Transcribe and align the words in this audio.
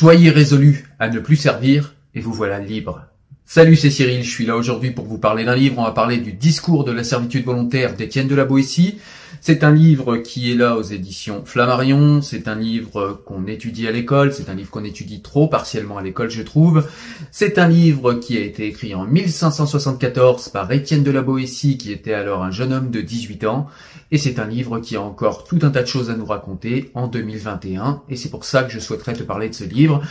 Soyez 0.00 0.30
résolus 0.30 0.84
à 1.00 1.08
ne 1.08 1.18
plus 1.18 1.34
servir 1.34 1.96
et 2.14 2.20
vous 2.20 2.32
voilà 2.32 2.60
libre. 2.60 3.06
Salut, 3.50 3.76
c'est 3.76 3.88
Cyril, 3.88 4.22
je 4.22 4.28
suis 4.28 4.44
là 4.44 4.56
aujourd'hui 4.56 4.90
pour 4.90 5.06
vous 5.06 5.16
parler 5.16 5.46
d'un 5.46 5.56
livre. 5.56 5.76
On 5.78 5.84
va 5.84 5.92
parler 5.92 6.18
du 6.18 6.34
discours 6.34 6.84
de 6.84 6.92
la 6.92 7.02
servitude 7.02 7.46
volontaire 7.46 7.96
d'Étienne 7.96 8.28
de 8.28 8.34
la 8.34 8.44
Boétie. 8.44 8.98
C'est 9.40 9.64
un 9.64 9.72
livre 9.72 10.18
qui 10.18 10.52
est 10.52 10.54
là 10.54 10.76
aux 10.76 10.82
éditions 10.82 11.42
Flammarion. 11.46 12.20
C'est 12.20 12.46
un 12.46 12.56
livre 12.56 13.22
qu'on 13.24 13.46
étudie 13.46 13.88
à 13.88 13.90
l'école. 13.90 14.34
C'est 14.34 14.50
un 14.50 14.54
livre 14.54 14.68
qu'on 14.68 14.84
étudie 14.84 15.22
trop 15.22 15.48
partiellement 15.48 15.96
à 15.96 16.02
l'école, 16.02 16.28
je 16.28 16.42
trouve. 16.42 16.86
C'est 17.32 17.58
un 17.58 17.68
livre 17.68 18.12
qui 18.12 18.36
a 18.36 18.40
été 18.40 18.66
écrit 18.66 18.94
en 18.94 19.06
1574 19.06 20.50
par 20.50 20.70
Étienne 20.70 21.02
de 21.02 21.10
la 21.10 21.22
Boétie, 21.22 21.78
qui 21.78 21.90
était 21.90 22.12
alors 22.12 22.42
un 22.42 22.50
jeune 22.50 22.74
homme 22.74 22.90
de 22.90 23.00
18 23.00 23.46
ans. 23.46 23.66
Et 24.10 24.18
c'est 24.18 24.40
un 24.40 24.46
livre 24.46 24.78
qui 24.80 24.96
a 24.96 25.00
encore 25.00 25.44
tout 25.44 25.60
un 25.62 25.70
tas 25.70 25.82
de 25.82 25.88
choses 25.88 26.10
à 26.10 26.16
nous 26.16 26.26
raconter 26.26 26.90
en 26.92 27.06
2021. 27.06 28.02
Et 28.10 28.16
c'est 28.16 28.28
pour 28.28 28.44
ça 28.44 28.62
que 28.64 28.70
je 28.70 28.78
souhaiterais 28.78 29.14
te 29.14 29.22
parler 29.22 29.48
de 29.48 29.54
ce 29.54 29.64
livre. 29.64 30.02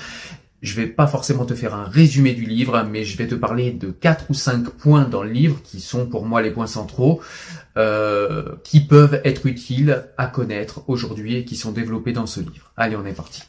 Je 0.61 0.75
vais 0.75 0.87
pas 0.87 1.05
forcément 1.05 1.45
te 1.45 1.53
faire 1.53 1.75
un 1.75 1.83
résumé 1.83 2.33
du 2.33 2.43
livre, 2.43 2.83
mais 2.89 3.03
je 3.03 3.15
vais 3.15 3.27
te 3.27 3.35
parler 3.35 3.71
de 3.71 3.91
quatre 3.91 4.25
ou 4.29 4.33
cinq 4.33 4.69
points 4.69 5.07
dans 5.07 5.21
le 5.21 5.29
livre 5.29 5.61
qui 5.63 5.79
sont 5.79 6.07
pour 6.07 6.25
moi 6.25 6.41
les 6.41 6.49
points 6.49 6.65
centraux, 6.65 7.21
euh, 7.77 8.55
qui 8.63 8.79
peuvent 8.79 9.21
être 9.23 9.45
utiles 9.45 10.05
à 10.17 10.25
connaître 10.25 10.81
aujourd'hui 10.87 11.35
et 11.35 11.45
qui 11.45 11.55
sont 11.55 11.71
développés 11.71 12.11
dans 12.11 12.25
ce 12.25 12.39
livre. 12.39 12.71
Allez, 12.75 12.95
on 12.95 13.05
est 13.05 13.13
parti. 13.13 13.43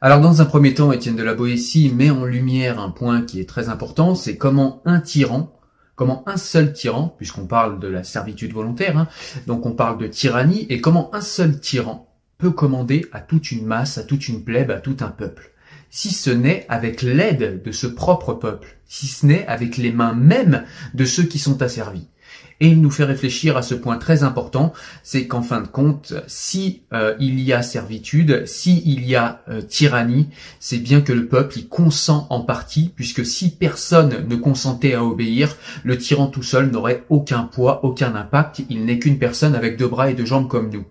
Alors 0.00 0.20
dans 0.20 0.42
un 0.42 0.44
premier 0.44 0.74
temps, 0.74 0.90
Étienne 0.90 1.14
de 1.14 1.22
la 1.22 1.34
Boétie 1.34 1.92
met 1.94 2.10
en 2.10 2.24
lumière 2.24 2.80
un 2.80 2.90
point 2.90 3.22
qui 3.22 3.40
est 3.40 3.48
très 3.48 3.68
important, 3.68 4.16
c'est 4.16 4.36
comment 4.36 4.82
un 4.84 5.00
tyran, 5.00 5.56
comment 5.94 6.28
un 6.28 6.36
seul 6.36 6.72
tyran, 6.72 7.14
puisqu'on 7.16 7.46
parle 7.46 7.78
de 7.78 7.88
la 7.88 8.02
servitude 8.02 8.52
volontaire, 8.52 8.98
hein, 8.98 9.08
donc 9.46 9.64
on 9.66 9.72
parle 9.72 9.98
de 9.98 10.08
tyrannie, 10.08 10.66
et 10.68 10.80
comment 10.80 11.14
un 11.14 11.20
seul 11.20 11.60
tyran 11.60 12.12
peut 12.38 12.50
commander 12.50 13.06
à 13.12 13.20
toute 13.20 13.52
une 13.52 13.64
masse, 13.64 13.98
à 13.98 14.02
toute 14.02 14.28
une 14.28 14.42
plèbe, 14.42 14.72
à 14.72 14.80
tout 14.80 14.96
un 15.00 15.08
peuple 15.08 15.53
si 15.94 16.10
ce 16.10 16.30
n'est 16.30 16.66
avec 16.68 17.02
l'aide 17.02 17.62
de 17.64 17.70
ce 17.70 17.86
propre 17.86 18.32
peuple, 18.32 18.78
si 18.84 19.06
ce 19.06 19.26
n'est 19.26 19.46
avec 19.46 19.76
les 19.76 19.92
mains 19.92 20.12
mêmes 20.12 20.64
de 20.92 21.04
ceux 21.04 21.22
qui 21.22 21.38
sont 21.38 21.62
asservis. 21.62 22.08
Et 22.58 22.66
il 22.66 22.80
nous 22.80 22.90
fait 22.90 23.04
réfléchir 23.04 23.56
à 23.56 23.62
ce 23.62 23.76
point 23.76 23.96
très 23.96 24.24
important, 24.24 24.72
c'est 25.04 25.28
qu'en 25.28 25.42
fin 25.42 25.60
de 25.60 25.68
compte, 25.68 26.14
si 26.26 26.82
euh, 26.92 27.14
il 27.20 27.38
y 27.38 27.52
a 27.52 27.62
servitude, 27.62 28.44
si 28.44 28.82
il 28.84 29.06
y 29.06 29.14
a 29.14 29.44
euh, 29.48 29.62
tyrannie, 29.62 30.30
c'est 30.58 30.78
bien 30.78 31.00
que 31.00 31.12
le 31.12 31.28
peuple 31.28 31.60
y 31.60 31.68
consent 31.68 32.26
en 32.28 32.40
partie, 32.40 32.90
puisque 32.96 33.24
si 33.24 33.50
personne 33.50 34.26
ne 34.28 34.34
consentait 34.34 34.94
à 34.94 35.04
obéir, 35.04 35.56
le 35.84 35.96
tyran 35.96 36.26
tout 36.26 36.42
seul 36.42 36.72
n'aurait 36.72 37.04
aucun 37.08 37.44
poids, 37.44 37.84
aucun 37.84 38.16
impact, 38.16 38.62
il 38.68 38.84
n'est 38.84 38.98
qu'une 38.98 39.18
personne 39.18 39.54
avec 39.54 39.76
deux 39.76 39.88
bras 39.88 40.10
et 40.10 40.14
deux 40.14 40.26
jambes 40.26 40.48
comme 40.48 40.70
nous. 40.70 40.86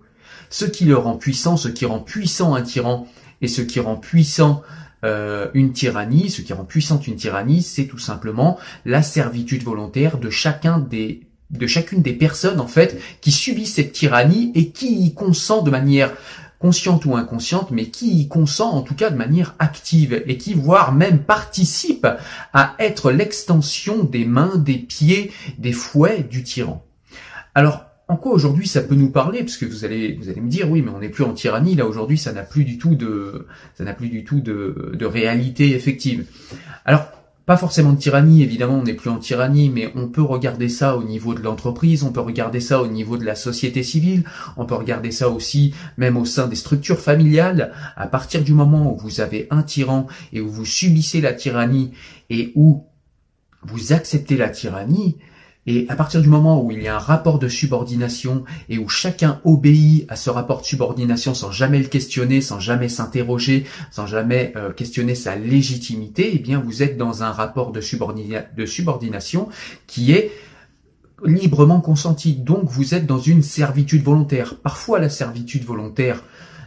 Ce 0.48 0.64
qui 0.64 0.86
le 0.86 0.96
rend 0.96 1.18
puissant, 1.18 1.58
ce 1.58 1.68
qui 1.68 1.84
rend 1.84 2.00
puissant 2.00 2.54
un 2.54 2.62
tyran, 2.62 3.06
et 3.40 3.48
ce 3.48 3.60
qui 3.60 3.80
rend 3.80 3.96
puissant 3.96 4.62
euh, 5.04 5.48
une 5.54 5.72
tyrannie, 5.72 6.30
ce 6.30 6.42
qui 6.42 6.52
rend 6.52 6.64
puissante 6.64 7.06
une 7.06 7.16
tyrannie, 7.16 7.62
c'est 7.62 7.86
tout 7.86 7.98
simplement 7.98 8.58
la 8.84 9.02
servitude 9.02 9.62
volontaire 9.62 10.18
de 10.18 10.30
chacun 10.30 10.78
des 10.78 11.26
de 11.50 11.66
chacune 11.66 12.02
des 12.02 12.14
personnes 12.14 12.58
en 12.58 12.66
fait 12.66 13.00
qui 13.20 13.30
subissent 13.30 13.74
cette 13.74 13.92
tyrannie 13.92 14.50
et 14.54 14.70
qui 14.70 15.04
y 15.04 15.14
consent 15.14 15.62
de 15.62 15.70
manière 15.70 16.10
consciente 16.58 17.04
ou 17.04 17.14
inconsciente, 17.14 17.70
mais 17.70 17.86
qui 17.86 18.20
y 18.20 18.28
consent 18.28 18.70
en 18.70 18.80
tout 18.80 18.94
cas 18.94 19.10
de 19.10 19.16
manière 19.16 19.54
active 19.58 20.22
et 20.26 20.38
qui 20.38 20.54
voire 20.54 20.92
même 20.92 21.18
participe 21.18 22.06
à 22.54 22.74
être 22.78 23.12
l'extension 23.12 24.02
des 24.02 24.24
mains, 24.24 24.56
des 24.56 24.78
pieds, 24.78 25.30
des 25.58 25.72
fouets 25.72 26.22
du 26.22 26.42
tyran. 26.42 26.82
Alors 27.54 27.84
en 28.08 28.16
quoi 28.16 28.32
aujourd'hui 28.32 28.66
ça 28.66 28.82
peut 28.82 28.94
nous 28.94 29.10
parler? 29.10 29.40
Parce 29.40 29.56
que 29.56 29.64
vous 29.64 29.84
allez 29.84 30.14
vous 30.14 30.28
allez 30.28 30.40
me 30.40 30.50
dire 30.50 30.70
oui, 30.70 30.82
mais 30.82 30.90
on 30.90 31.00
n'est 31.00 31.08
plus 31.08 31.24
en 31.24 31.32
tyrannie 31.32 31.74
là 31.74 31.86
aujourd'hui, 31.86 32.18
ça 32.18 32.32
n'a 32.32 32.42
plus 32.42 32.64
du 32.64 32.78
tout 32.78 32.94
de 32.94 33.46
ça 33.76 33.84
n'a 33.84 33.94
plus 33.94 34.08
du 34.08 34.24
tout 34.24 34.40
de, 34.40 34.92
de 34.94 35.06
réalité 35.06 35.74
effective. 35.74 36.26
Alors 36.84 37.06
pas 37.46 37.56
forcément 37.58 37.92
de 37.92 37.98
tyrannie, 37.98 38.42
évidemment, 38.42 38.78
on 38.78 38.84
n'est 38.84 38.94
plus 38.94 39.10
en 39.10 39.18
tyrannie, 39.18 39.68
mais 39.68 39.92
on 39.94 40.08
peut 40.08 40.22
regarder 40.22 40.70
ça 40.70 40.96
au 40.96 41.04
niveau 41.04 41.34
de 41.34 41.42
l'entreprise, 41.42 42.02
on 42.02 42.10
peut 42.10 42.20
regarder 42.20 42.60
ça 42.60 42.80
au 42.80 42.86
niveau 42.86 43.18
de 43.18 43.24
la 43.24 43.34
société 43.34 43.82
civile, 43.82 44.24
on 44.56 44.64
peut 44.64 44.74
regarder 44.74 45.10
ça 45.10 45.28
aussi 45.28 45.74
même 45.98 46.16
au 46.16 46.24
sein 46.24 46.48
des 46.48 46.56
structures 46.56 47.00
familiales. 47.00 47.72
À 47.96 48.06
partir 48.06 48.42
du 48.42 48.54
moment 48.54 48.94
où 48.94 48.98
vous 48.98 49.20
avez 49.20 49.46
un 49.50 49.62
tyran 49.62 50.06
et 50.32 50.40
où 50.40 50.48
vous 50.48 50.64
subissez 50.64 51.20
la 51.20 51.34
tyrannie 51.34 51.92
et 52.30 52.52
où 52.54 52.86
vous 53.62 53.92
acceptez 53.92 54.38
la 54.38 54.48
tyrannie, 54.48 55.18
et 55.66 55.86
à 55.88 55.96
partir 55.96 56.20
du 56.20 56.28
moment 56.28 56.62
où 56.62 56.70
il 56.70 56.82
y 56.82 56.88
a 56.88 56.96
un 56.96 56.98
rapport 56.98 57.38
de 57.38 57.48
subordination 57.48 58.44
et 58.68 58.78
où 58.78 58.88
chacun 58.88 59.40
obéit 59.44 60.04
à 60.08 60.16
ce 60.16 60.30
rapport 60.30 60.60
de 60.60 60.66
subordination 60.66 61.34
sans 61.34 61.50
jamais 61.50 61.78
le 61.78 61.86
questionner, 61.86 62.40
sans 62.40 62.60
jamais 62.60 62.88
s'interroger, 62.88 63.64
sans 63.90 64.06
jamais 64.06 64.52
euh, 64.56 64.72
questionner 64.72 65.14
sa 65.14 65.36
légitimité, 65.36 66.32
eh 66.34 66.38
bien 66.38 66.60
vous 66.60 66.82
êtes 66.82 66.96
dans 66.96 67.22
un 67.22 67.32
rapport 67.32 67.72
de, 67.72 67.80
de 68.56 68.66
subordination 68.66 69.48
qui 69.86 70.12
est 70.12 70.32
librement 71.24 71.80
consenti. 71.80 72.34
Donc 72.34 72.64
vous 72.64 72.94
êtes 72.94 73.06
dans 73.06 73.18
une 73.18 73.42
servitude 73.42 74.02
volontaire. 74.02 74.56
Parfois 74.56 74.98
la 74.98 75.08
servitude 75.08 75.64
volontaire 75.64 76.22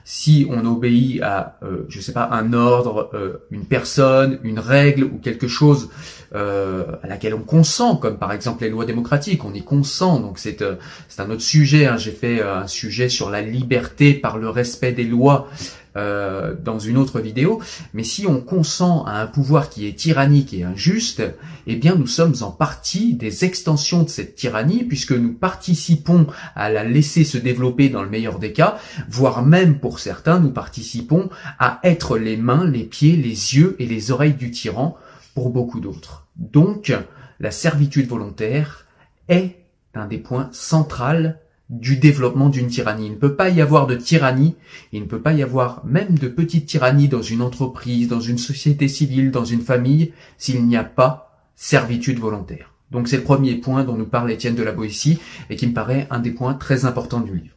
si 0.10 0.48
on 0.50 0.66
obéit 0.66 1.22
à, 1.22 1.58
euh, 1.64 1.86
je 1.90 2.00
sais 2.00 2.14
pas, 2.14 2.30
un 2.32 2.54
ordre, 2.54 3.10
euh, 3.14 3.44
une 3.52 3.66
personne, 3.66 4.40
une 4.44 4.58
règle 4.58 5.04
ou 5.04 5.18
quelque 5.18 5.50
chose 5.50 5.90
euh, 6.34 6.86
à 7.04 7.08
laquelle 7.08 7.34
on 7.34 7.42
consent, 7.42 7.98
comme 7.98 8.18
par 8.18 8.32
exemple 8.32 8.64
les 8.64 8.70
lois 8.70 8.86
démocratiques, 8.86 9.44
on 9.44 9.54
y 9.54 9.66
consent. 9.66 10.22
Donc 10.22 10.40
c'est 10.40 10.62
euh, 10.62 10.76
c'est 11.10 11.22
un 11.22 11.30
autre 11.30 11.42
sujet. 11.42 11.88
Hein. 11.88 11.98
J'ai 11.98 12.14
fait 12.14 12.42
un 12.42 12.68
sujet 12.68 13.10
sur 13.10 13.30
la 13.30 13.42
liberté 13.42 14.14
par 14.14 14.38
le 14.38 14.50
respect 14.50 14.94
des 14.94 15.04
lois. 15.04 15.50
Euh, 15.98 16.54
dans 16.64 16.78
une 16.78 16.96
autre 16.96 17.20
vidéo, 17.20 17.60
mais 17.94 18.04
si 18.04 18.28
on 18.28 18.40
consent 18.40 19.04
à 19.06 19.20
un 19.20 19.26
pouvoir 19.26 19.70
qui 19.70 19.88
est 19.88 19.98
tyrannique 19.98 20.54
et 20.54 20.64
injuste, 20.64 21.24
eh 21.66 21.76
bien 21.76 21.96
nous 21.96 22.06
sommes 22.06 22.36
en 22.42 22.52
partie 22.52 23.16
des 23.16 23.46
extensions 23.46 24.04
de 24.04 24.10
cette 24.10 24.36
tyrannie 24.36 24.84
puisque 24.84 25.14
nous 25.14 25.34
participons 25.34 26.28
à 26.56 26.70
la 26.70 26.84
laisser 26.84 27.24
se 27.24 27.40
développer 27.40 27.90
dans 27.90 28.04
le 28.04 28.10
meilleur 28.10 28.38
des 28.38 28.54
cas, 28.54 28.78
voire 29.10 29.44
même 29.44 29.80
pour 29.80 29.98
certains 29.98 30.40
nous 30.40 30.52
participons 30.52 31.30
à 31.58 31.80
être 31.84 32.20
les 32.20 32.38
mains, 32.38 32.70
les 32.70 32.84
pieds, 32.84 33.16
les 33.16 33.56
yeux 33.56 33.76
et 33.80 33.88
les 33.88 34.12
oreilles 34.12 34.36
du 34.36 34.52
tyran 34.52 34.98
pour 35.34 35.50
beaucoup 35.50 35.80
d'autres. 35.80 36.28
Donc 36.36 36.94
la 37.40 37.50
servitude 37.50 38.08
volontaire 38.08 38.86
est 39.30 39.64
un 39.96 40.06
des 40.06 40.20
points 40.20 40.50
centraux 40.52 41.34
du 41.70 41.98
développement 41.98 42.50
d'une 42.50 42.68
tyrannie. 42.68 43.08
Il 43.08 43.14
ne 43.14 43.18
peut 43.18 43.36
pas 43.36 43.50
y 43.50 43.62
avoir 43.62 43.88
de 43.88 43.96
tyrannie, 43.96 44.56
il 44.94 45.02
ne 45.02 45.08
peut 45.08 45.22
pas 45.22 45.34
y 45.34 45.44
avoir 45.44 45.86
même 45.86 46.18
de 46.18 46.28
petite 46.28 46.66
tyrannie 46.66 47.10
dans 47.10 47.22
une 47.22 47.42
entreprise, 47.42 48.08
dans 48.08 48.22
une 48.22 48.38
société 48.38 48.88
civile, 48.88 49.32
dans 49.32 49.46
une 49.46 49.62
famille, 49.62 50.14
s'il 50.38 50.66
n'y 50.66 50.78
a 50.78 50.84
pas 50.84 51.42
servitude 51.56 52.20
volontaire. 52.20 52.72
Donc 52.92 53.08
c'est 53.08 53.18
le 53.18 53.24
premier 53.24 53.56
point 53.56 53.84
dont 53.84 53.98
nous 53.98 54.06
parle 54.06 54.32
Étienne 54.32 54.56
de 54.56 54.64
la 54.64 54.72
Boétie 54.72 55.20
et 55.50 55.56
qui 55.56 55.68
me 55.68 55.74
paraît 55.74 56.08
un 56.10 56.20
des 56.20 56.32
points 56.32 56.54
très 56.54 56.86
importants 56.86 57.20
du 57.20 57.36
livre. 57.36 57.56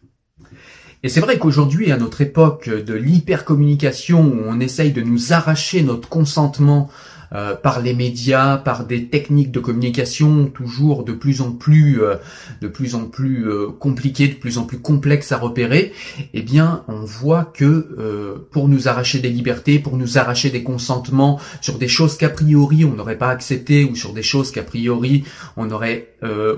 Et 1.03 1.09
c'est 1.09 1.21
vrai 1.21 1.39
qu'aujourd'hui, 1.39 1.93
à 1.93 1.97
notre 1.97 2.21
époque 2.21 2.69
de 2.69 2.95
l'hypercommunication, 2.95 4.23
où 4.23 4.43
on 4.47 4.61
essaye 4.61 4.93
de 4.93 5.01
nous 5.01 5.33
arracher 5.33 5.83
notre 5.83 6.09
consentement 6.09 6.91
euh, 7.33 7.55
par 7.55 7.81
les 7.81 7.95
médias, 7.95 8.57
par 8.57 8.85
des 8.85 9.07
techniques 9.07 9.53
de 9.53 9.61
communication 9.61 10.47
toujours 10.47 11.05
de 11.05 11.13
plus 11.13 11.43
en 11.43 11.53
plus, 11.53 12.03
euh, 12.03 12.17
de 12.61 12.67
plus 12.67 12.97
en 12.97 13.05
plus 13.05 13.49
euh, 13.49 13.69
compliquées, 13.71 14.27
de 14.27 14.35
plus 14.35 14.59
en 14.59 14.65
plus 14.65 14.81
complexes 14.81 15.31
à 15.31 15.39
repérer, 15.39 15.93
eh 16.35 16.43
bien, 16.43 16.83
on 16.89 17.05
voit 17.05 17.45
que 17.45 18.41
pour 18.51 18.69
nous 18.69 18.89
arracher 18.89 19.21
des 19.21 19.29
libertés, 19.29 19.79
pour 19.79 19.97
nous 19.97 20.19
arracher 20.19 20.51
des 20.51 20.65
consentements 20.65 21.39
sur 21.61 21.79
des 21.79 21.87
choses 21.87 22.17
qu'a 22.17 22.29
priori 22.29 22.85
on 22.85 22.95
n'aurait 22.95 23.19
pas 23.19 23.29
acceptées 23.29 23.85
ou 23.85 23.95
sur 23.95 24.13
des 24.13 24.23
choses 24.23 24.51
qu'a 24.51 24.63
priori 24.63 25.25
on 25.57 25.71
aurait 25.71 26.09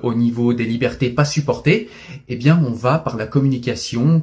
au 0.02 0.14
niveau 0.14 0.54
des 0.54 0.64
libertés 0.64 1.10
pas 1.10 1.24
supportées, 1.24 1.88
eh 2.28 2.36
bien, 2.36 2.60
on 2.66 2.72
va 2.72 2.98
par 2.98 3.16
la 3.16 3.26
communication, 3.26 4.22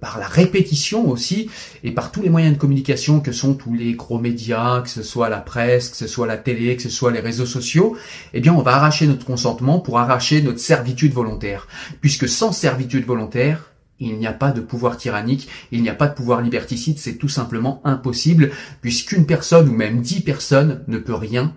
par 0.00 0.18
la 0.18 0.26
répétition 0.26 1.10
aussi, 1.10 1.50
et 1.84 1.90
par 1.90 2.10
tous 2.10 2.22
les 2.22 2.30
moyens 2.30 2.54
de 2.54 2.58
communication 2.58 3.20
que 3.20 3.32
sont 3.32 3.54
tous 3.54 3.74
les 3.74 3.92
gros 3.92 4.18
médias, 4.18 4.80
que 4.80 4.88
ce 4.88 5.02
soit 5.02 5.28
la 5.28 5.38
presse 5.38 5.71
que 5.78 5.96
ce 5.96 6.06
soit 6.06 6.26
la 6.26 6.36
télé, 6.36 6.76
que 6.76 6.82
ce 6.82 6.88
soit 6.88 7.10
les 7.10 7.20
réseaux 7.20 7.46
sociaux, 7.46 7.96
eh 8.34 8.40
bien 8.40 8.54
on 8.54 8.62
va 8.62 8.76
arracher 8.76 9.06
notre 9.06 9.24
consentement 9.24 9.80
pour 9.80 9.98
arracher 9.98 10.42
notre 10.42 10.60
servitude 10.60 11.12
volontaire. 11.12 11.66
Puisque 12.00 12.28
sans 12.28 12.52
servitude 12.52 13.04
volontaire, 13.04 13.72
il 13.98 14.18
n'y 14.18 14.26
a 14.26 14.32
pas 14.32 14.50
de 14.50 14.60
pouvoir 14.60 14.96
tyrannique, 14.96 15.48
il 15.70 15.82
n'y 15.82 15.88
a 15.88 15.94
pas 15.94 16.08
de 16.08 16.14
pouvoir 16.14 16.42
liberticide, 16.42 16.98
c'est 16.98 17.16
tout 17.16 17.28
simplement 17.28 17.80
impossible, 17.84 18.50
puisqu'une 18.80 19.26
personne 19.26 19.68
ou 19.68 19.72
même 19.72 20.00
dix 20.00 20.20
personnes 20.20 20.82
ne 20.88 20.98
peut 20.98 21.14
rien 21.14 21.54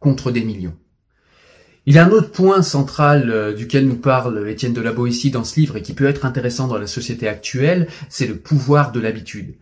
contre 0.00 0.30
des 0.30 0.44
millions. 0.44 0.74
Il 1.88 1.94
y 1.94 1.98
a 1.98 2.04
un 2.04 2.10
autre 2.10 2.32
point 2.32 2.62
central 2.62 3.30
euh, 3.30 3.54
duquel 3.54 3.86
nous 3.86 3.96
parle 3.96 4.48
Étienne 4.48 4.72
de 4.72 4.80
la 4.80 4.92
Boétie 4.92 5.30
dans 5.30 5.44
ce 5.44 5.60
livre 5.60 5.76
et 5.76 5.82
qui 5.82 5.94
peut 5.94 6.06
être 6.06 6.26
intéressant 6.26 6.66
dans 6.66 6.78
la 6.78 6.88
société 6.88 7.28
actuelle, 7.28 7.86
c'est 8.08 8.26
le 8.26 8.36
pouvoir 8.36 8.90
de 8.90 8.98
l'habitude. 8.98 9.54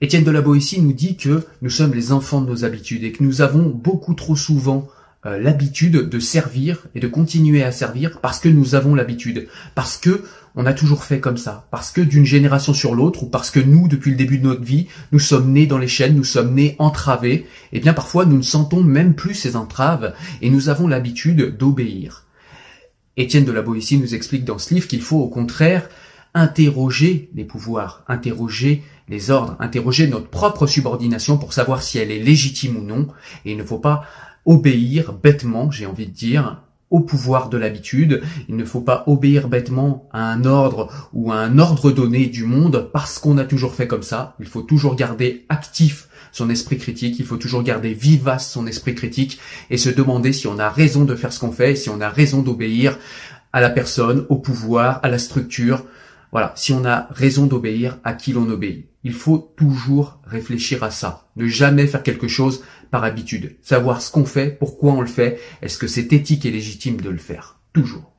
Étienne 0.00 0.22
de 0.22 0.30
la 0.30 0.42
Boétie 0.42 0.80
nous 0.80 0.92
dit 0.92 1.16
que 1.16 1.42
nous 1.60 1.70
sommes 1.70 1.92
les 1.92 2.12
enfants 2.12 2.40
de 2.40 2.48
nos 2.48 2.64
habitudes 2.64 3.02
et 3.02 3.10
que 3.10 3.24
nous 3.24 3.40
avons 3.40 3.68
beaucoup 3.68 4.14
trop 4.14 4.36
souvent 4.36 4.86
euh, 5.26 5.40
l'habitude 5.40 6.08
de 6.08 6.20
servir 6.20 6.86
et 6.94 7.00
de 7.00 7.08
continuer 7.08 7.64
à 7.64 7.72
servir 7.72 8.20
parce 8.20 8.38
que 8.38 8.48
nous 8.48 8.76
avons 8.76 8.94
l'habitude, 8.94 9.48
parce 9.74 9.96
que 9.96 10.24
on 10.54 10.66
a 10.66 10.72
toujours 10.72 11.02
fait 11.02 11.18
comme 11.18 11.36
ça, 11.36 11.66
parce 11.72 11.90
que 11.90 12.00
d'une 12.00 12.24
génération 12.24 12.74
sur 12.74 12.94
l'autre 12.94 13.24
ou 13.24 13.26
parce 13.26 13.50
que 13.50 13.58
nous, 13.58 13.88
depuis 13.88 14.12
le 14.12 14.16
début 14.16 14.38
de 14.38 14.46
notre 14.46 14.62
vie, 14.62 14.86
nous 15.10 15.18
sommes 15.18 15.52
nés 15.52 15.66
dans 15.66 15.78
les 15.78 15.88
chaînes, 15.88 16.14
nous 16.14 16.22
sommes 16.22 16.54
nés 16.54 16.76
entravés, 16.78 17.34
et 17.34 17.46
eh 17.72 17.80
bien 17.80 17.92
parfois 17.92 18.24
nous 18.24 18.36
ne 18.36 18.42
sentons 18.42 18.84
même 18.84 19.14
plus 19.14 19.34
ces 19.34 19.56
entraves 19.56 20.14
et 20.42 20.50
nous 20.50 20.68
avons 20.68 20.86
l'habitude 20.86 21.56
d'obéir. 21.56 22.24
Étienne 23.16 23.44
de 23.44 23.50
la 23.50 23.62
Boétie 23.62 23.98
nous 23.98 24.14
explique 24.14 24.44
dans 24.44 24.58
ce 24.58 24.74
livre 24.74 24.86
qu'il 24.86 25.02
faut 25.02 25.18
au 25.18 25.28
contraire 25.28 25.88
interroger 26.34 27.30
les 27.34 27.44
pouvoirs, 27.44 28.04
interroger 28.08 28.82
les 29.08 29.30
ordres, 29.30 29.56
interroger 29.60 30.06
notre 30.06 30.28
propre 30.28 30.66
subordination 30.66 31.38
pour 31.38 31.52
savoir 31.52 31.82
si 31.82 31.98
elle 31.98 32.10
est 32.10 32.22
légitime 32.22 32.76
ou 32.76 32.82
non, 32.82 33.08
et 33.44 33.52
il 33.52 33.56
ne 33.56 33.64
faut 33.64 33.78
pas 33.78 34.04
obéir 34.44 35.12
bêtement, 35.12 35.70
j'ai 35.70 35.86
envie 35.86 36.06
de 36.06 36.12
dire, 36.12 36.62
au 36.90 37.00
pouvoir 37.00 37.48
de 37.48 37.58
l'habitude. 37.58 38.22
Il 38.48 38.56
ne 38.56 38.64
faut 38.64 38.80
pas 38.80 39.04
obéir 39.06 39.48
bêtement 39.48 40.08
à 40.12 40.30
un 40.30 40.44
ordre 40.44 41.10
ou 41.12 41.32
à 41.32 41.36
un 41.36 41.58
ordre 41.58 41.90
donné 41.90 42.26
du 42.26 42.44
monde 42.44 42.90
parce 42.92 43.18
qu'on 43.18 43.38
a 43.38 43.44
toujours 43.44 43.74
fait 43.74 43.86
comme 43.86 44.02
ça. 44.02 44.34
Il 44.40 44.46
faut 44.46 44.62
toujours 44.62 44.96
garder 44.96 45.44
actif 45.48 46.08
son 46.32 46.50
esprit 46.50 46.78
critique, 46.78 47.18
il 47.18 47.24
faut 47.24 47.36
toujours 47.36 47.62
garder 47.62 47.94
vivace 47.94 48.50
son 48.50 48.66
esprit 48.66 48.94
critique 48.94 49.38
et 49.70 49.78
se 49.78 49.88
demander 49.88 50.32
si 50.32 50.46
on 50.46 50.58
a 50.58 50.68
raison 50.68 51.04
de 51.04 51.14
faire 51.14 51.32
ce 51.32 51.40
qu'on 51.40 51.52
fait, 51.52 51.74
si 51.74 51.88
on 51.88 52.00
a 52.00 52.08
raison 52.08 52.42
d'obéir 52.42 52.98
à 53.52 53.60
la 53.60 53.70
personne, 53.70 54.26
au 54.28 54.36
pouvoir, 54.36 55.00
à 55.02 55.08
la 55.08 55.18
structure. 55.18 55.84
Voilà, 56.32 56.52
si 56.56 56.72
on 56.72 56.84
a 56.84 57.08
raison 57.10 57.46
d'obéir, 57.46 57.98
à 58.04 58.12
qui 58.12 58.32
l'on 58.32 58.48
obéit. 58.50 58.86
Il 59.04 59.14
faut 59.14 59.52
toujours 59.56 60.20
réfléchir 60.26 60.82
à 60.82 60.90
ça. 60.90 61.28
Ne 61.36 61.46
jamais 61.46 61.86
faire 61.86 62.02
quelque 62.02 62.28
chose 62.28 62.62
par 62.90 63.04
habitude. 63.04 63.56
Savoir 63.62 64.02
ce 64.02 64.10
qu'on 64.10 64.26
fait, 64.26 64.50
pourquoi 64.58 64.92
on 64.92 65.00
le 65.00 65.06
fait, 65.06 65.40
est-ce 65.62 65.78
que 65.78 65.86
c'est 65.86 66.12
éthique 66.12 66.44
et 66.44 66.50
légitime 66.50 67.00
de 67.00 67.10
le 67.10 67.18
faire. 67.18 67.60
Toujours. 67.72 68.12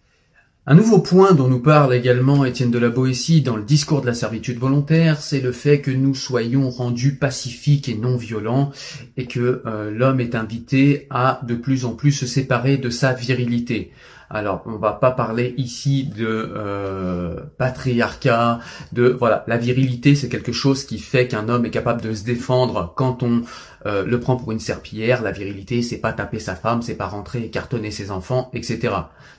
Un 0.71 0.75
nouveau 0.75 0.99
point 0.99 1.33
dont 1.33 1.47
nous 1.47 1.61
parle 1.61 1.95
également 1.95 2.45
Étienne 2.45 2.69
de 2.69 2.77
la 2.77 2.89
Boétie 2.89 3.41
dans 3.41 3.55
le 3.55 3.63
discours 3.63 4.01
de 4.01 4.05
la 4.05 4.13
servitude 4.13 4.59
volontaire, 4.59 5.19
c'est 5.19 5.41
le 5.41 5.51
fait 5.51 5.81
que 5.81 5.89
nous 5.89 6.13
soyons 6.13 6.69
rendus 6.69 7.15
pacifiques 7.15 7.89
et 7.89 7.95
non 7.95 8.17
violents 8.17 8.71
et 9.17 9.25
que 9.25 9.63
euh, 9.65 9.89
l'homme 9.89 10.19
est 10.19 10.35
invité 10.35 11.07
à 11.09 11.41
de 11.47 11.55
plus 11.55 11.85
en 11.85 11.93
plus 11.93 12.11
se 12.11 12.27
séparer 12.27 12.77
de 12.77 12.91
sa 12.91 13.13
virilité. 13.13 13.91
Alors, 14.29 14.61
on 14.65 14.75
va 14.75 14.93
pas 14.93 15.09
parler 15.09 15.55
ici 15.57 16.03
de 16.03 16.27
euh, 16.27 17.41
patriarcat, 17.57 18.59
de 18.93 19.07
voilà, 19.07 19.43
la 19.47 19.57
virilité, 19.57 20.13
c'est 20.13 20.29
quelque 20.29 20.51
chose 20.51 20.83
qui 20.83 20.99
fait 20.99 21.27
qu'un 21.27 21.49
homme 21.49 21.65
est 21.65 21.71
capable 21.71 22.01
de 22.01 22.13
se 22.13 22.23
défendre 22.23 22.93
quand 22.95 23.23
on 23.23 23.41
euh, 23.87 24.05
le 24.05 24.19
prend 24.19 24.35
pour 24.37 24.51
une 24.51 24.59
serpillière. 24.59 25.23
La 25.23 25.31
virilité, 25.31 25.81
c'est 25.81 25.97
pas 25.97 26.13
taper 26.13 26.39
sa 26.39 26.55
femme, 26.55 26.83
c'est 26.83 26.95
pas 26.95 27.07
rentrer 27.07 27.43
et 27.43 27.49
cartonner 27.49 27.89
ses 27.89 28.11
enfants, 28.11 28.51
etc. 28.53 28.93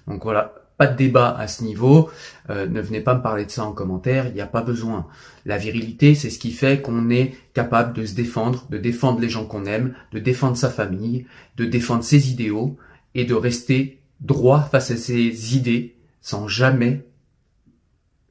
Donc 0.08 0.24
voilà, 0.24 0.54
pas 0.76 0.88
de 0.88 0.96
débat 0.96 1.36
à 1.38 1.46
ce 1.46 1.62
niveau. 1.62 2.10
Euh, 2.48 2.66
ne 2.66 2.80
venez 2.80 3.00
pas 3.00 3.14
me 3.14 3.22
parler 3.22 3.44
de 3.44 3.50
ça 3.52 3.64
en 3.64 3.72
commentaire, 3.72 4.26
il 4.26 4.34
n'y 4.34 4.40
a 4.40 4.46
pas 4.46 4.62
besoin. 4.62 5.06
La 5.46 5.56
virilité, 5.56 6.16
c'est 6.16 6.30
ce 6.30 6.38
qui 6.40 6.50
fait 6.50 6.80
qu'on 6.80 7.10
est 7.10 7.34
capable 7.54 7.92
de 7.92 8.04
se 8.04 8.14
défendre, 8.14 8.66
de 8.70 8.78
défendre 8.78 9.20
les 9.20 9.28
gens 9.28 9.44
qu'on 9.44 9.66
aime, 9.66 9.94
de 10.12 10.18
défendre 10.18 10.56
sa 10.56 10.68
famille, 10.68 11.26
de 11.56 11.64
défendre 11.64 12.02
ses 12.02 12.32
idéaux 12.32 12.76
et 13.14 13.24
de 13.24 13.34
rester 13.34 13.99
droit 14.20 14.68
face 14.70 14.90
à 14.90 14.96
ses 14.96 15.56
idées 15.56 15.96
sans 16.20 16.48
jamais 16.48 17.06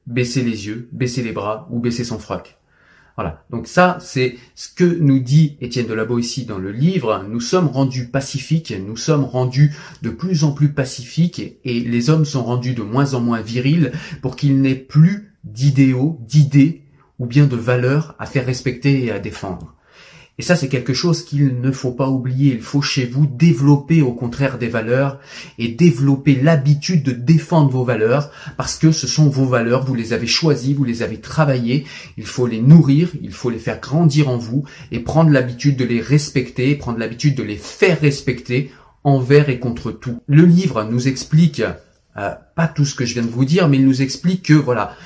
baisser 0.06 0.42
les 0.42 0.66
yeux, 0.66 0.88
baisser 0.92 1.22
les 1.22 1.32
bras 1.32 1.68
ou 1.70 1.80
baisser 1.80 2.04
son 2.04 2.18
froc. 2.18 2.56
Voilà. 3.16 3.44
Donc 3.50 3.66
ça, 3.66 3.98
c'est 4.00 4.36
ce 4.54 4.72
que 4.72 4.84
nous 4.84 5.18
dit 5.18 5.56
Étienne 5.60 5.86
de 5.86 5.92
la 5.94 6.04
Boétie 6.04 6.46
dans 6.46 6.58
le 6.58 6.72
livre. 6.72 7.24
Nous 7.28 7.40
sommes 7.40 7.66
rendus 7.66 8.06
pacifiques, 8.06 8.72
nous 8.86 8.96
sommes 8.96 9.24
rendus 9.24 9.74
de 10.02 10.10
plus 10.10 10.44
en 10.44 10.52
plus 10.52 10.72
pacifiques 10.72 11.58
et 11.64 11.80
les 11.80 12.08
hommes 12.08 12.24
sont 12.24 12.44
rendus 12.44 12.74
de 12.74 12.82
moins 12.82 13.14
en 13.14 13.20
moins 13.20 13.40
virils 13.40 13.92
pour 14.22 14.36
qu'il 14.36 14.60
n'ait 14.60 14.74
plus 14.74 15.34
d'idéaux, 15.44 16.18
d'idées 16.22 16.84
ou 17.18 17.26
bien 17.26 17.46
de 17.46 17.56
valeurs 17.56 18.14
à 18.18 18.26
faire 18.26 18.46
respecter 18.46 19.04
et 19.04 19.10
à 19.10 19.18
défendre. 19.18 19.74
Et 20.40 20.42
ça, 20.42 20.56
c'est 20.56 20.70
quelque 20.70 20.94
chose 20.94 21.22
qu'il 21.22 21.60
ne 21.60 21.70
faut 21.70 21.90
pas 21.90 22.08
oublier. 22.08 22.54
Il 22.54 22.62
faut 22.62 22.80
chez 22.80 23.04
vous 23.04 23.26
développer 23.26 24.00
au 24.00 24.14
contraire 24.14 24.56
des 24.56 24.68
valeurs 24.68 25.20
et 25.58 25.68
développer 25.68 26.34
l'habitude 26.34 27.02
de 27.02 27.12
défendre 27.12 27.68
vos 27.68 27.84
valeurs 27.84 28.30
parce 28.56 28.78
que 28.78 28.90
ce 28.90 29.06
sont 29.06 29.28
vos 29.28 29.44
valeurs, 29.44 29.84
vous 29.84 29.94
les 29.94 30.14
avez 30.14 30.26
choisies, 30.26 30.72
vous 30.72 30.84
les 30.84 31.02
avez 31.02 31.18
travaillées. 31.18 31.84
Il 32.16 32.24
faut 32.24 32.46
les 32.46 32.62
nourrir, 32.62 33.10
il 33.20 33.32
faut 33.32 33.50
les 33.50 33.58
faire 33.58 33.80
grandir 33.80 34.30
en 34.30 34.38
vous 34.38 34.64
et 34.90 35.00
prendre 35.00 35.28
l'habitude 35.28 35.76
de 35.76 35.84
les 35.84 36.00
respecter, 36.00 36.74
prendre 36.74 36.98
l'habitude 36.98 37.34
de 37.34 37.42
les 37.42 37.58
faire 37.58 38.00
respecter 38.00 38.70
envers 39.04 39.50
et 39.50 39.58
contre 39.58 39.92
tout. 39.92 40.22
Le 40.26 40.46
livre 40.46 40.84
nous 40.84 41.06
explique, 41.06 41.60
euh, 42.16 42.30
pas 42.56 42.66
tout 42.66 42.86
ce 42.86 42.94
que 42.94 43.04
je 43.04 43.12
viens 43.12 43.24
de 43.24 43.28
vous 43.28 43.44
dire, 43.44 43.68
mais 43.68 43.76
il 43.76 43.84
nous 43.84 44.00
explique 44.00 44.46
que 44.46 44.54
voilà, 44.54 44.96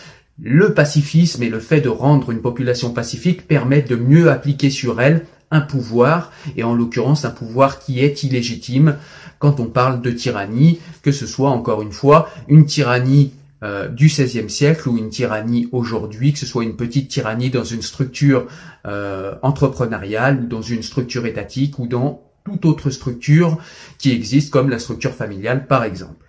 le 0.43 0.75
pacifisme 0.75 1.43
et 1.43 1.49
le 1.49 1.61
fait 1.61 1.81
de 1.81 1.89
rendre 1.89 2.31
une 2.31 2.43
population 2.43 2.93
pacifique 2.93 3.47
permettent 3.47 3.89
de 3.89 3.97
mieux 3.97 4.31
appliquer 4.31 4.71
sur 4.71 5.01
elle 5.01 5.27
un 5.51 5.61
pouvoir, 5.61 6.33
et 6.57 6.65
en 6.65 6.75
l'occurrence 6.75 7.25
un 7.25 7.31
pouvoir 7.31 7.79
qui 7.79 8.01
est 8.01 8.25
illégitime 8.25 8.97
quand 9.39 9.61
on 9.61 9.67
parle 9.67 10.01
de 10.01 10.11
tyrannie, 10.11 10.81
que 11.03 11.13
ce 11.13 11.27
soit 11.27 11.51
encore 11.51 11.83
une 11.83 11.93
fois 11.93 12.29
une 12.49 12.65
tyrannie 12.65 13.33
euh, 13.63 13.89
du 13.89 14.07
XVIe 14.07 14.51
siècle 14.51 14.89
ou 14.89 14.99
une 14.99 15.11
tyrannie 15.11 15.69
aujourd'hui, 15.71 16.33
que 16.33 16.39
ce 16.39 16.47
soit 16.47 16.65
une 16.65 16.77
petite 16.77 17.09
tyrannie 17.09 17.51
dans 17.51 17.65
une 17.65 17.83
structure 17.83 18.47
euh, 18.87 19.35
entrepreneuriale 19.43 20.41
ou 20.43 20.47
dans 20.47 20.63
une 20.63 20.83
structure 20.83 21.25
étatique 21.27 21.79
ou 21.79 21.87
dans 21.87 22.23
toute 22.45 22.65
autre 22.65 22.91
structure 22.91 23.59
qui 23.99 24.11
existe 24.13 24.51
comme 24.51 24.71
la 24.71 24.79
structure 24.79 25.13
familiale 25.13 25.67
par 25.67 25.85
exemple. 25.85 26.24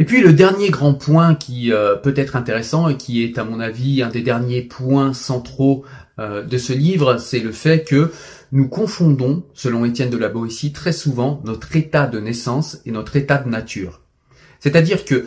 Et 0.00 0.04
puis 0.04 0.20
le 0.20 0.32
dernier 0.32 0.70
grand 0.70 0.94
point 0.94 1.34
qui 1.34 1.72
euh, 1.72 1.96
peut 1.96 2.14
être 2.16 2.36
intéressant 2.36 2.88
et 2.88 2.96
qui 2.96 3.24
est 3.24 3.36
à 3.36 3.44
mon 3.44 3.58
avis 3.58 4.00
un 4.02 4.08
des 4.08 4.22
derniers 4.22 4.62
points 4.62 5.12
centraux 5.12 5.84
euh, 6.20 6.44
de 6.44 6.56
ce 6.56 6.72
livre, 6.72 7.18
c'est 7.18 7.40
le 7.40 7.50
fait 7.50 7.84
que 7.84 8.12
nous 8.52 8.68
confondons, 8.68 9.42
selon 9.54 9.84
Étienne 9.84 10.10
de 10.10 10.16
la 10.16 10.28
Boétie, 10.28 10.72
très 10.72 10.92
souvent 10.92 11.42
notre 11.44 11.74
état 11.74 12.06
de 12.06 12.20
naissance 12.20 12.78
et 12.86 12.92
notre 12.92 13.16
état 13.16 13.38
de 13.38 13.48
nature. 13.48 14.00
C'est-à-dire 14.60 15.04
que 15.04 15.26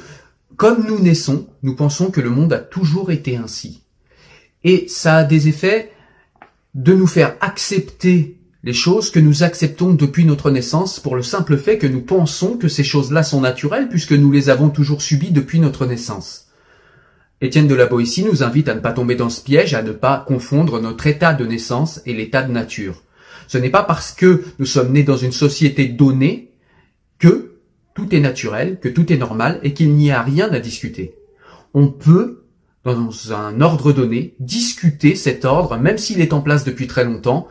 comme 0.55 0.85
nous 0.87 0.99
naissons, 0.99 1.47
nous 1.63 1.75
pensons 1.75 2.09
que 2.09 2.21
le 2.21 2.29
monde 2.29 2.53
a 2.53 2.59
toujours 2.59 3.11
été 3.11 3.35
ainsi. 3.35 3.81
Et 4.63 4.87
ça 4.87 5.17
a 5.17 5.23
des 5.23 5.49
effets 5.49 5.91
de 6.75 6.93
nous 6.93 7.07
faire 7.07 7.35
accepter 7.41 8.37
les 8.63 8.73
choses 8.73 9.09
que 9.09 9.19
nous 9.19 9.43
acceptons 9.43 9.93
depuis 9.93 10.23
notre 10.23 10.51
naissance 10.51 10.99
pour 10.99 11.15
le 11.15 11.23
simple 11.23 11.57
fait 11.57 11.77
que 11.77 11.87
nous 11.87 12.01
pensons 12.01 12.57
que 12.57 12.67
ces 12.67 12.83
choses-là 12.83 13.23
sont 13.23 13.41
naturelles 13.41 13.89
puisque 13.89 14.11
nous 14.11 14.31
les 14.31 14.49
avons 14.49 14.69
toujours 14.69 15.01
subies 15.01 15.31
depuis 15.31 15.59
notre 15.59 15.85
naissance. 15.85 16.47
Étienne 17.41 17.67
de 17.67 17.73
la 17.73 17.87
Boétie 17.87 18.23
nous 18.23 18.43
invite 18.43 18.69
à 18.69 18.75
ne 18.75 18.79
pas 18.79 18.93
tomber 18.93 19.15
dans 19.15 19.31
ce 19.31 19.41
piège, 19.41 19.73
à 19.73 19.81
ne 19.81 19.91
pas 19.91 20.23
confondre 20.27 20.79
notre 20.79 21.07
état 21.07 21.33
de 21.33 21.45
naissance 21.45 22.01
et 22.05 22.13
l'état 22.13 22.43
de 22.43 22.51
nature. 22.51 23.01
Ce 23.47 23.57
n'est 23.57 23.71
pas 23.71 23.83
parce 23.83 24.11
que 24.11 24.43
nous 24.59 24.67
sommes 24.67 24.91
nés 24.91 25.03
dans 25.03 25.17
une 25.17 25.31
société 25.31 25.85
donnée 25.87 26.51
que 27.17 27.55
tout 27.95 28.13
est 28.13 28.19
naturel, 28.19 28.79
que 28.79 28.89
tout 28.89 29.11
est 29.11 29.17
normal 29.17 29.59
et 29.63 29.73
qu'il 29.73 29.95
n'y 29.95 30.11
a 30.11 30.21
rien 30.21 30.51
à 30.51 30.59
discuter. 30.59 31.15
On 31.73 31.87
peut, 31.87 32.43
dans 32.85 33.33
un 33.33 33.59
ordre 33.59 33.91
donné, 33.91 34.35
discuter 34.39 35.15
cet 35.15 35.43
ordre, 35.43 35.77
même 35.77 35.97
s'il 35.97 36.21
est 36.21 36.33
en 36.33 36.41
place 36.41 36.63
depuis 36.63 36.85
très 36.85 37.05
longtemps, 37.05 37.47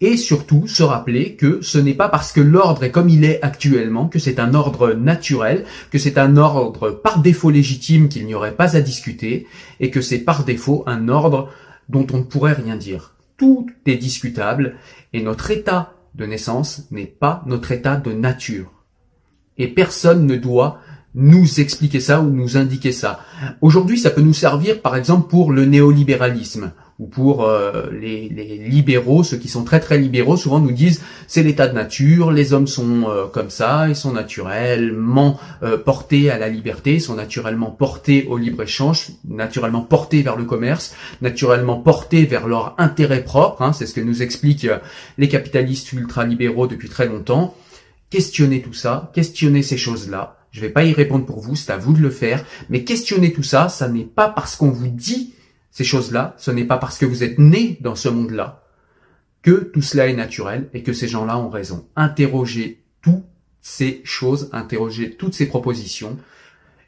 et 0.00 0.16
surtout 0.16 0.66
se 0.66 0.82
rappeler 0.82 1.36
que 1.36 1.60
ce 1.62 1.78
n'est 1.78 1.94
pas 1.94 2.08
parce 2.08 2.32
que 2.32 2.40
l'ordre 2.40 2.84
est 2.84 2.90
comme 2.90 3.08
il 3.08 3.24
est 3.24 3.42
actuellement, 3.42 4.08
que 4.08 4.18
c'est 4.18 4.38
un 4.38 4.54
ordre 4.54 4.92
naturel, 4.92 5.64
que 5.90 5.98
c'est 5.98 6.18
un 6.18 6.36
ordre 6.36 6.90
par 6.90 7.20
défaut 7.20 7.50
légitime 7.50 8.08
qu'il 8.08 8.26
n'y 8.26 8.34
aurait 8.34 8.56
pas 8.56 8.76
à 8.76 8.80
discuter, 8.80 9.46
et 9.80 9.90
que 9.90 10.02
c'est 10.02 10.18
par 10.18 10.44
défaut 10.44 10.84
un 10.86 11.08
ordre 11.08 11.50
dont 11.88 12.06
on 12.12 12.18
ne 12.18 12.24
pourrait 12.24 12.52
rien 12.52 12.76
dire. 12.76 13.14
Tout 13.38 13.66
est 13.86 13.96
discutable, 13.96 14.76
et 15.12 15.22
notre 15.22 15.50
état 15.50 15.94
de 16.14 16.26
naissance 16.26 16.86
n'est 16.90 17.06
pas 17.06 17.42
notre 17.46 17.72
état 17.72 17.96
de 17.96 18.12
nature. 18.12 18.72
Et 19.58 19.68
personne 19.68 20.26
ne 20.26 20.36
doit 20.36 20.80
nous 21.14 21.60
expliquer 21.60 22.00
ça 22.00 22.20
ou 22.20 22.30
nous 22.30 22.58
indiquer 22.58 22.92
ça. 22.92 23.20
Aujourd'hui, 23.62 23.98
ça 23.98 24.10
peut 24.10 24.20
nous 24.20 24.34
servir 24.34 24.82
par 24.82 24.96
exemple 24.96 25.30
pour 25.30 25.50
le 25.50 25.64
néolibéralisme 25.64 26.72
ou 26.98 27.06
pour 27.06 27.44
euh, 27.44 27.90
les, 27.92 28.28
libéraux, 28.28 29.22
ceux 29.22 29.36
qui 29.36 29.48
sont 29.48 29.64
très 29.64 29.80
très 29.80 29.98
libéraux, 29.98 30.36
souvent 30.36 30.60
nous 30.60 30.72
disent 30.72 31.02
c'est 31.26 31.42
l'état 31.42 31.68
de 31.68 31.74
nature, 31.74 32.30
les 32.30 32.54
hommes 32.54 32.66
sont 32.66 33.04
euh, 33.08 33.26
comme 33.26 33.50
ça, 33.50 33.86
ils 33.88 33.96
sont 33.96 34.12
naturellement 34.12 35.38
euh, 35.62 35.76
portés 35.76 36.30
à 36.30 36.38
la 36.38 36.48
liberté, 36.48 36.94
ils 36.94 37.00
sont 37.00 37.14
naturellement 37.14 37.70
portés 37.70 38.26
au 38.30 38.38
libre-échange, 38.38 39.10
naturellement 39.28 39.82
portés 39.82 40.22
vers 40.22 40.36
le 40.36 40.44
commerce, 40.44 40.94
naturellement 41.20 41.76
portés 41.76 42.24
vers 42.24 42.48
leur 42.48 42.74
intérêt 42.78 43.22
propre, 43.22 43.60
hein, 43.60 43.74
c'est 43.74 43.86
ce 43.86 43.92
que 43.92 44.00
nous 44.00 44.22
expliquent 44.22 44.68
les 45.18 45.28
capitalistes 45.28 45.92
ultra-libéraux 45.92 46.66
depuis 46.66 46.88
très 46.88 47.06
longtemps. 47.06 47.54
Questionnez 48.08 48.62
tout 48.62 48.72
ça, 48.72 49.10
questionnez 49.14 49.62
ces 49.62 49.76
choses-là. 49.76 50.38
Je 50.50 50.62
vais 50.62 50.70
pas 50.70 50.84
y 50.84 50.94
répondre 50.94 51.26
pour 51.26 51.40
vous, 51.40 51.56
c'est 51.56 51.72
à 51.72 51.76
vous 51.76 51.92
de 51.92 52.00
le 52.00 52.08
faire, 52.08 52.42
mais 52.70 52.84
questionnez 52.84 53.32
tout 53.32 53.42
ça, 53.42 53.68
ça 53.68 53.88
n'est 53.88 54.04
pas 54.04 54.30
parce 54.30 54.56
qu'on 54.56 54.70
vous 54.70 54.88
dit 54.88 55.34
ces 55.76 55.84
choses-là, 55.84 56.34
ce 56.38 56.50
n'est 56.50 56.64
pas 56.64 56.78
parce 56.78 56.96
que 56.96 57.04
vous 57.04 57.22
êtes 57.22 57.38
né 57.38 57.76
dans 57.82 57.96
ce 57.96 58.08
monde-là 58.08 58.64
que 59.42 59.70
tout 59.74 59.82
cela 59.82 60.06
est 60.06 60.14
naturel 60.14 60.70
et 60.72 60.82
que 60.82 60.94
ces 60.94 61.06
gens-là 61.06 61.36
ont 61.36 61.50
raison. 61.50 61.86
Interrogez 61.96 62.82
tout 63.02 63.26
ces 63.60 64.00
choses, 64.02 64.48
interroger 64.54 65.16
toutes 65.16 65.34
ces 65.34 65.44
propositions. 65.44 66.16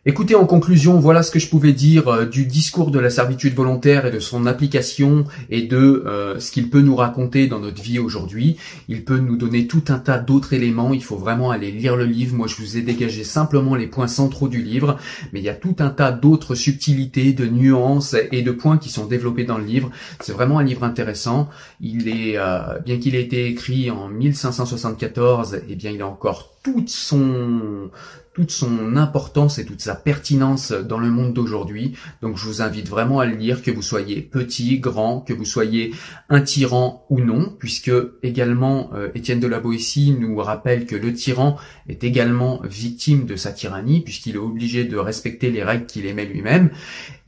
Écoutez, 0.07 0.37
en 0.37 0.47
conclusion, 0.47 1.01
voilà 1.01 1.25
ce 1.25 1.33
que 1.33 1.41
je 1.41 1.49
pouvais 1.49 1.73
dire 1.73 2.07
euh, 2.07 2.25
du 2.25 2.47
discours 2.47 2.93
de 2.93 3.01
la 3.01 3.11
servitude 3.11 3.55
volontaire 3.55 4.07
et 4.07 4.13
de 4.13 4.21
son 4.21 4.47
application 4.47 5.25
et 5.51 5.63
de 5.63 6.05
euh, 6.07 6.39
ce 6.39 6.53
qu'il 6.53 6.71
peut 6.71 6.81
nous 6.81 6.95
raconter 6.95 7.49
dans 7.49 7.59
notre 7.59 7.83
vie 7.83 7.99
aujourd'hui. 7.99 8.57
Il 8.89 9.05
peut 9.05 9.19
nous 9.19 9.37
donner 9.37 9.67
tout 9.67 9.83
un 9.89 9.99
tas 9.99 10.19
d'autres 10.19 10.53
éléments. 10.53 10.95
Il 10.95 11.03
faut 11.03 11.17
vraiment 11.17 11.51
aller 11.51 11.73
lire 11.73 11.97
le 11.97 12.05
livre. 12.05 12.37
Moi, 12.37 12.47
je 12.47 12.55
vous 12.55 12.77
ai 12.77 12.83
dégagé 12.83 13.25
simplement 13.25 13.75
les 13.75 13.89
points 13.89 14.07
centraux 14.07 14.47
du 14.47 14.63
livre, 14.63 14.99
mais 15.33 15.41
il 15.41 15.45
y 15.45 15.49
a 15.49 15.55
tout 15.55 15.75
un 15.81 15.91
tas 15.91 16.13
d'autres 16.13 16.55
subtilités, 16.55 17.33
de 17.33 17.47
nuances 17.47 18.15
et 18.31 18.43
de 18.43 18.53
points 18.53 18.79
qui 18.79 18.91
sont 18.91 19.07
développés 19.07 19.45
dans 19.45 19.59
le 19.59 19.65
livre. 19.65 19.91
C'est 20.21 20.33
vraiment 20.33 20.61
un 20.61 20.65
livre 20.65 20.85
intéressant. 20.85 21.49
Il 21.81 22.07
est, 22.07 22.35
euh, 22.37 22.79
bien 22.87 22.99
qu'il 22.99 23.17
ait 23.17 23.23
été 23.23 23.47
écrit 23.47 23.91
en 23.91 24.07
1574, 24.07 25.55
et 25.55 25.63
eh 25.71 25.75
bien, 25.75 25.91
il 25.91 26.03
a 26.03 26.07
encore 26.07 26.55
toute 26.63 26.89
son 26.89 27.91
toute 28.39 28.53
son 28.53 28.97
importance 28.97 29.59
et 29.59 29.65
toute 29.65 29.81
sa 29.81 29.97
pertinence 29.97 30.71
dans 30.71 31.01
le 31.01 31.11
monde 31.11 31.35
d'aujourd'hui. 31.35 31.95
Donc 32.23 32.37
je 32.37 32.45
vous 32.45 32.63
invite 32.63 32.89
vraiment 32.89 33.19
à 33.19 33.27
le 33.27 33.35
lire, 33.35 33.65
que 33.65 33.73
vous 33.73 33.83
soyez 33.83 34.23
petit, 34.23 34.79
grand, 34.79 35.23
que 35.23 35.33
vous 35.33 35.45
soyez 35.45 35.93
un 36.29 36.41
tyran 36.41 37.05
ou 37.11 37.19
non, 37.19 37.53
puisque 37.59 37.91
également 38.23 38.91
euh, 38.95 39.09
Étienne 39.17 39.41
de 39.41 39.49
la 39.49 39.59
Boétie 39.59 40.17
nous 40.17 40.37
rappelle 40.37 40.87
que 40.87 40.95
le 40.95 41.13
tyran 41.13 41.57
est 41.89 42.05
également 42.05 42.61
victime 42.63 43.27
de 43.27 43.35
sa 43.35 43.51
tyrannie, 43.51 44.03
puisqu'il 44.03 44.37
est 44.37 44.39
obligé 44.39 44.85
de 44.85 44.97
respecter 44.97 45.51
les 45.51 45.65
règles 45.65 45.87
qu'il 45.87 46.07
émet 46.07 46.25
lui-même. 46.25 46.71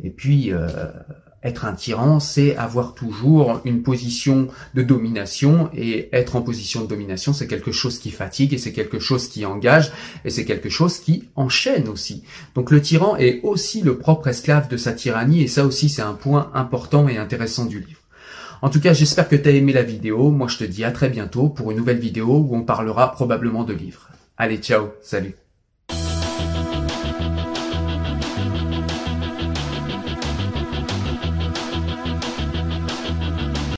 Et 0.04 0.10
puis 0.10 0.52
euh, 0.52 0.68
être 1.42 1.64
un 1.64 1.72
tyran, 1.72 2.20
c'est 2.20 2.56
avoir 2.56 2.94
toujours 2.94 3.60
une 3.64 3.82
position 3.82 4.48
de 4.74 4.82
domination 4.82 5.70
et 5.74 6.08
être 6.12 6.36
en 6.36 6.42
position 6.42 6.82
de 6.82 6.86
domination, 6.86 7.32
c'est 7.32 7.46
quelque 7.46 7.72
chose 7.72 7.98
qui 7.98 8.10
fatigue 8.10 8.52
et 8.52 8.58
c'est 8.58 8.72
quelque 8.72 8.98
chose 8.98 9.28
qui 9.28 9.46
engage 9.46 9.92
et 10.24 10.30
c'est 10.30 10.44
quelque 10.44 10.68
chose 10.68 10.98
qui 10.98 11.24
enchaîne 11.36 11.88
aussi. 11.88 12.24
Donc 12.54 12.70
le 12.70 12.82
tyran 12.82 13.16
est 13.16 13.40
aussi 13.42 13.80
le 13.80 13.96
propre 13.96 14.28
esclave 14.28 14.68
de 14.68 14.76
sa 14.76 14.92
tyrannie 14.92 15.42
et 15.42 15.48
ça 15.48 15.64
aussi 15.64 15.88
c'est 15.88 16.02
un 16.02 16.14
point 16.14 16.50
important 16.54 17.08
et 17.08 17.16
intéressant 17.16 17.64
du 17.64 17.80
livre. 17.80 18.00
En 18.62 18.68
tout 18.68 18.80
cas, 18.80 18.92
j'espère 18.92 19.28
que 19.28 19.36
tu 19.36 19.48
as 19.48 19.52
aimé 19.52 19.72
la 19.72 19.82
vidéo. 19.82 20.30
Moi, 20.30 20.46
je 20.48 20.58
te 20.58 20.64
dis 20.64 20.84
à 20.84 20.90
très 20.90 21.08
bientôt 21.08 21.48
pour 21.48 21.70
une 21.70 21.78
nouvelle 21.78 21.98
vidéo 21.98 22.46
où 22.46 22.54
on 22.54 22.62
parlera 22.62 23.12
probablement 23.12 23.64
de 23.64 23.72
livres. 23.72 24.10
Allez, 24.36 24.58
ciao, 24.58 24.90
salut 25.02 25.39